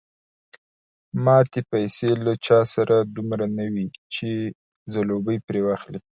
ماتې 1.25 1.61
پیسې 1.71 2.09
له 2.25 2.33
چا 2.45 2.59
سره 2.73 2.95
دومره 3.15 3.45
نه 3.57 3.65
وې 3.73 3.85
چې 4.13 4.29
ځلوبۍ 4.93 5.37
پرې 5.47 5.61
واخلي. 5.63 5.99